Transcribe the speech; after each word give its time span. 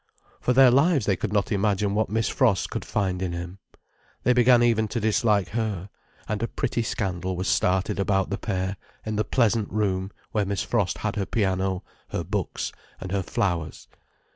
For 0.39 0.51
their 0.53 0.71
lives 0.71 1.05
they 1.05 1.15
could 1.15 1.31
not 1.31 1.51
imagine 1.51 1.93
what 1.93 2.09
Miss 2.09 2.27
Frost 2.27 2.71
could 2.71 2.83
find 2.83 3.21
in 3.21 3.33
him. 3.33 3.59
They 4.23 4.33
began 4.33 4.63
even 4.63 4.87
to 4.87 4.99
dislike 4.99 5.49
her, 5.49 5.91
and 6.27 6.41
a 6.41 6.47
pretty 6.47 6.81
scandal 6.81 7.35
was 7.37 7.47
started 7.47 7.99
about 7.99 8.31
the 8.31 8.39
pair, 8.39 8.77
in 9.05 9.15
the 9.15 9.23
pleasant 9.23 9.69
room 9.71 10.09
where 10.31 10.43
Miss 10.43 10.63
Frost 10.63 10.97
had 10.97 11.17
her 11.17 11.27
piano, 11.27 11.83
her 12.09 12.23
books, 12.23 12.71
and 12.99 13.11
her 13.11 13.21
flowers. 13.21 13.87